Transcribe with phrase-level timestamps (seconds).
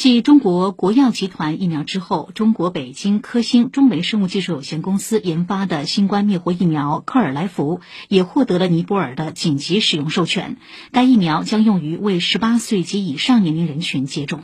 [0.00, 10.56] 继中国国药集团疫苗之后，中国北京科兴中维生物技术有限公司研发的新冠灭活疫苗科尔来福也获得了尼泊尔的紧急使用授权。
[10.90, 14.40] 该疫苗将用于为18岁及以上年龄人群接种。